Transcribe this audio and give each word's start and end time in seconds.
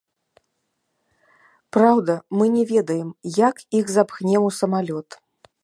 Праўда, 1.77 2.15
мы 2.39 2.45
не 2.55 2.63
ведаем 2.73 3.09
як 3.47 3.55
іх 3.81 3.85
запхнем 3.99 4.41
у 4.51 4.51
самалёт. 4.65 5.09